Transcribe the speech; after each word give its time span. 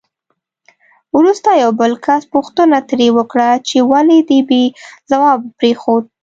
وروسته 1.17 1.49
یو 1.63 1.71
بل 1.79 1.91
کس 2.05 2.23
پوښتنه 2.33 2.77
ترې 2.89 3.07
وکړه 3.17 3.49
چې 3.67 3.77
ولې 3.91 4.19
دې 4.29 4.39
بې 4.49 4.63
ځوابه 5.09 5.47
پرېښود؟ 5.59 6.03